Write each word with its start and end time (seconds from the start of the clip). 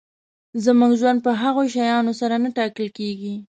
زموږ 0.65 0.91
ژوند 1.01 1.19
په 1.25 1.31
هغو 1.41 1.63
شیانو 1.73 2.13
سره 2.21 2.35
نه 2.43 2.49
ټاکل 2.57 2.87
کېږي. 2.97 3.35